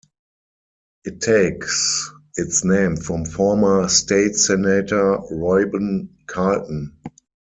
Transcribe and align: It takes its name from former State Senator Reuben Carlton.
It 1.03 1.21
takes 1.21 2.11
its 2.35 2.63
name 2.63 2.97
from 2.97 3.23
former 3.23 3.87
State 3.87 4.35
Senator 4.35 5.19
Reuben 5.29 6.17
Carlton. 6.25 6.97